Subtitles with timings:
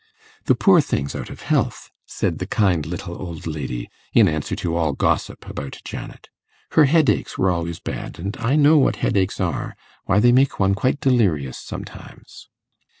[0.45, 4.75] 'The poor thing's out of health,' said the kind little old lady, in answer to
[4.75, 6.27] all gossip about Janet;
[6.71, 9.75] 'her headaches always were bad, and I know what headaches are;
[10.05, 12.49] why, they make one quite delirious sometimes.